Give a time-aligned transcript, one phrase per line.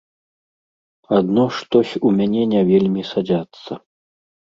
[1.17, 3.71] Адно штось у мяне не вельмі садзяцца.